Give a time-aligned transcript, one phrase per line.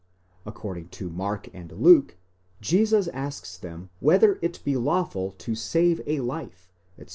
[0.47, 2.17] According to Mark and Luke,
[2.59, 7.09] Jesus asks them whether it be dazw/fud to save life, etc.